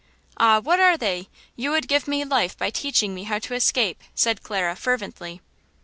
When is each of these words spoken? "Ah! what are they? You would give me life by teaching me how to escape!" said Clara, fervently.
"Ah! 0.35 0.59
what 0.59 0.79
are 0.79 0.97
they? 0.97 1.29
You 1.55 1.69
would 1.69 1.87
give 1.87 2.07
me 2.07 2.25
life 2.25 2.57
by 2.57 2.71
teaching 2.71 3.13
me 3.13 3.25
how 3.25 3.37
to 3.37 3.53
escape!" 3.53 4.01
said 4.15 4.41
Clara, 4.41 4.75
fervently. 4.75 5.41